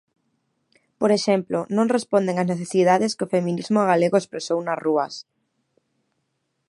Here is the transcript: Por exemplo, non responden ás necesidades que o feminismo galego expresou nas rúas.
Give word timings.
Por 0.99 1.11
exemplo, 1.17 1.57
non 1.75 1.91
responden 1.95 2.39
ás 2.41 2.49
necesidades 2.53 3.15
que 3.17 3.25
o 3.25 3.31
feminismo 3.35 3.79
galego 3.91 4.17
expresou 4.19 4.59
nas 4.63 4.81
rúas. 4.85 5.13